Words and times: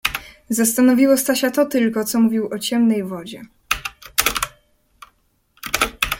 Zastanowiło 0.49 1.17
Stasia 1.17 1.51
to 1.51 1.65
tylko, 1.65 2.05
co 2.05 2.19
mówił 2.19 2.47
o 2.53 2.59
„Ciemnej 2.59 3.03
Wodzie". 3.03 3.41